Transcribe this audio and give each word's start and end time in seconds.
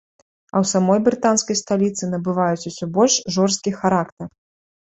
А 0.21 0.55
ў 0.59 0.69
самой 0.73 0.99
брытанскай 1.07 1.59
сталіцы 1.61 2.09
набываюць 2.13 2.67
усё 2.73 2.85
больш 2.97 3.19
жорсткі 3.37 3.71
характар. 3.83 4.27